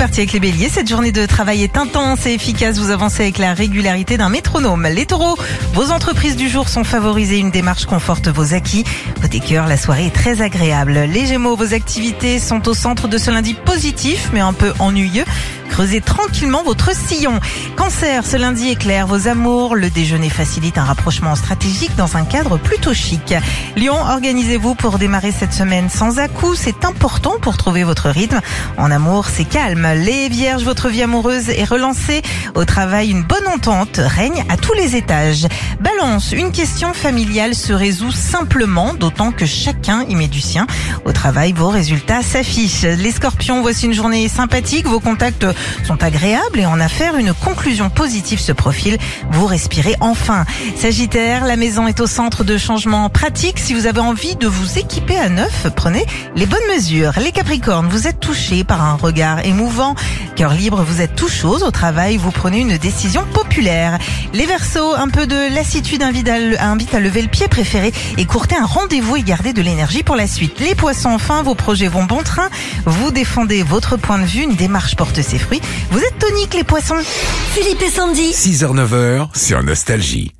parti 0.00 0.20
avec 0.20 0.32
les 0.32 0.40
béliers. 0.40 0.70
Cette 0.70 0.88
journée 0.88 1.12
de 1.12 1.26
travail 1.26 1.62
est 1.62 1.76
intense 1.76 2.24
et 2.24 2.32
efficace. 2.32 2.78
Vous 2.78 2.90
avancez 2.90 3.24
avec 3.24 3.36
la 3.36 3.52
régularité 3.52 4.16
d'un 4.16 4.30
métronome. 4.30 4.86
Les 4.86 5.04
taureaux, 5.04 5.36
vos 5.74 5.90
entreprises 5.90 6.36
du 6.36 6.48
jour 6.48 6.70
sont 6.70 6.84
favorisées. 6.84 7.36
Une 7.36 7.50
démarche 7.50 7.84
conforte 7.84 8.28
vos 8.28 8.54
acquis. 8.54 8.84
Côté 9.20 9.40
cœur, 9.40 9.66
la 9.66 9.76
soirée 9.76 10.06
est 10.06 10.14
très 10.14 10.40
agréable. 10.40 11.00
Les 11.12 11.26
gémeaux, 11.26 11.54
vos 11.54 11.74
activités 11.74 12.38
sont 12.38 12.66
au 12.66 12.72
centre 12.72 13.08
de 13.08 13.18
ce 13.18 13.30
lundi 13.30 13.52
positif, 13.52 14.30
mais 14.32 14.40
un 14.40 14.54
peu 14.54 14.72
ennuyeux. 14.78 15.26
Creusez 15.70 16.00
tranquillement 16.00 16.62
votre 16.62 16.94
sillon. 16.94 17.40
Cancer, 17.76 18.26
ce 18.26 18.36
lundi 18.36 18.70
est 18.70 18.76
clair. 18.76 19.06
Vos 19.06 19.28
amours, 19.28 19.76
le 19.76 19.88
déjeuner 19.88 20.28
facilite 20.28 20.76
un 20.76 20.84
rapprochement 20.84 21.34
stratégique 21.36 21.96
dans 21.96 22.16
un 22.16 22.24
cadre 22.24 22.58
plutôt 22.58 22.92
chic. 22.92 23.34
Lion, 23.76 23.94
organisez-vous 23.94 24.74
pour 24.74 24.98
démarrer 24.98 25.32
cette 25.32 25.52
semaine 25.52 25.88
sans 25.88 26.18
à-coups. 26.18 26.58
C'est 26.60 26.84
important 26.84 27.34
pour 27.40 27.56
trouver 27.56 27.84
votre 27.84 28.10
rythme. 28.10 28.40
En 28.76 28.90
amour, 28.90 29.26
c'est 29.26 29.44
calme. 29.44 29.88
Les 29.94 30.28
vierges, 30.28 30.64
votre 30.64 30.88
vie 30.88 31.02
amoureuse 31.02 31.48
est 31.48 31.64
relancée. 31.64 32.22
Au 32.54 32.64
travail, 32.64 33.10
une 33.10 33.22
bonne 33.22 33.46
entente 33.46 33.98
règne 33.98 34.44
à 34.48 34.56
tous 34.56 34.74
les 34.74 34.96
étages. 34.96 35.46
Balance, 35.80 36.32
une 36.32 36.52
question 36.52 36.92
familiale 36.92 37.54
se 37.54 37.72
résout 37.72 38.12
simplement, 38.12 38.92
d'autant 38.92 39.32
que 39.32 39.46
chacun 39.46 40.04
y 40.08 40.14
met 40.14 40.28
du 40.28 40.40
sien. 40.40 40.66
Au 41.04 41.12
travail, 41.12 41.52
vos 41.52 41.68
résultats 41.68 42.22
s'affichent. 42.22 42.82
Les 42.82 43.12
scorpions, 43.12 43.62
voici 43.62 43.86
une 43.86 43.94
journée 43.94 44.28
sympathique. 44.28 44.86
Vos 44.86 45.00
contacts 45.00 45.46
sont 45.84 46.02
agréables 46.02 46.58
et 46.58 46.66
en 46.66 46.80
affaires, 46.80 47.16
une 47.16 47.32
conclusion 47.32 47.90
positive 47.90 48.40
se 48.40 48.52
profile. 48.52 48.98
Vous 49.30 49.46
respirez 49.46 49.94
enfin. 50.00 50.44
Sagittaire, 50.76 51.44
la 51.44 51.56
maison 51.56 51.86
est 51.86 52.00
au 52.00 52.06
centre 52.06 52.44
de 52.44 52.58
changements 52.58 53.08
pratiques. 53.08 53.58
Si 53.58 53.74
vous 53.74 53.86
avez 53.86 54.00
envie 54.00 54.36
de 54.36 54.46
vous 54.46 54.78
équiper 54.78 55.16
à 55.16 55.28
neuf, 55.28 55.66
prenez 55.74 56.04
les 56.36 56.46
bonnes 56.46 56.58
mesures. 56.74 57.12
Les 57.20 57.32
Capricornes, 57.32 57.88
vous 57.88 58.06
êtes 58.06 58.20
touchés 58.20 58.64
par 58.64 58.82
un 58.82 58.94
regard 58.94 59.44
émouvant. 59.44 59.94
Cœur 60.36 60.54
libre, 60.54 60.82
vous 60.82 61.00
êtes 61.00 61.14
tout 61.16 61.28
chose. 61.28 61.62
Au 61.62 61.70
travail, 61.70 62.16
vous 62.16 62.30
prenez 62.30 62.60
une 62.60 62.78
décision 62.78 63.24
populaire. 63.32 63.98
Les 64.32 64.46
Verseaux, 64.46 64.94
un 64.94 65.08
peu 65.08 65.26
de 65.26 65.54
lassitude 65.54 66.02
invite 66.02 66.28
à, 66.28 67.00
lever 67.00 67.22
le 67.22 67.28
pied 67.28 67.48
préféré 67.48 67.92
et 68.16 68.24
courter 68.24 68.56
un 68.56 68.66
rendez-vous 68.66 69.16
et 69.16 69.22
garder 69.22 69.52
de 69.52 69.62
l'énergie 69.62 70.02
pour 70.02 70.16
la 70.16 70.26
suite. 70.26 70.60
Les 70.60 70.74
Poissons, 70.74 71.10
enfin, 71.10 71.42
vos 71.42 71.54
projets 71.54 71.88
vont 71.88 72.04
bon 72.04 72.22
train. 72.22 72.48
Vous 72.86 73.10
défendez 73.10 73.62
votre 73.62 73.96
point 73.96 74.18
de 74.18 74.24
vue. 74.24 74.42
Une 74.42 74.54
démarche 74.54 74.96
porte 74.96 75.20
ses 75.22 75.38
fruits. 75.50 75.62
Vous 75.90 75.98
êtes 75.98 76.18
tonique, 76.18 76.54
les 76.54 76.64
Poissons. 76.64 77.00
Philippe 77.52 77.82
et 77.82 77.90
Sandy. 77.90 78.30
6h-9h 78.30 79.36
sur 79.36 79.62
Nostalgie. 79.62 80.32